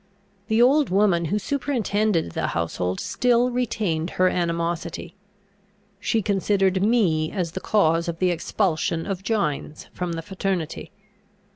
The 0.47 0.63
old 0.63 0.89
woman 0.89 1.25
who 1.25 1.37
superintended 1.37 2.31
the 2.31 2.47
household 2.47 2.99
still 2.99 3.51
retained 3.51 4.09
her 4.17 4.29
animosity. 4.29 5.13
She 5.99 6.23
considered 6.23 6.81
me 6.81 7.31
as 7.31 7.51
the 7.51 7.61
cause 7.61 8.07
of 8.07 8.17
the 8.17 8.31
expulsion 8.31 9.05
of 9.05 9.21
Gines 9.21 9.89
from 9.93 10.13
the 10.13 10.23
fraternity. 10.23 10.91